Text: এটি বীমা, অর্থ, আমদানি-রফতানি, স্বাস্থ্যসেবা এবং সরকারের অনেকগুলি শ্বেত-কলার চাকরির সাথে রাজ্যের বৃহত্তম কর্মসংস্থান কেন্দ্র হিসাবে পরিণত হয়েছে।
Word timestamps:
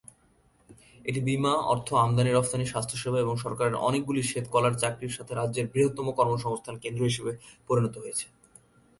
এটি 1.05 1.19
বীমা, 1.21 1.53
অর্থ, 1.65 1.87
আমদানি-রফতানি, 1.95 2.65
স্বাস্থ্যসেবা 2.65 3.17
এবং 3.19 3.35
সরকারের 3.37 3.75
অনেকগুলি 3.81 4.21
শ্বেত-কলার 4.23 4.73
চাকরির 4.77 5.15
সাথে 5.17 5.31
রাজ্যের 5.35 5.69
বৃহত্তম 5.73 6.07
কর্মসংস্থান 6.11 6.75
কেন্দ্র 6.77 7.01
হিসাবে 7.03 7.31
পরিণত 7.67 7.95
হয়েছে। 7.97 8.25